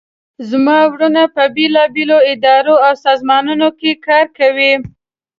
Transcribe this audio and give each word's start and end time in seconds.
زما 0.49 0.77
وروڼه 0.91 1.23
په 1.35 1.43
بیلابیلو 1.55 2.17
اداراو 2.31 2.83
او 2.87 2.93
سازمانونو 3.05 3.67
کې 3.79 3.91
کار 4.07 4.25
کوي 4.37 4.71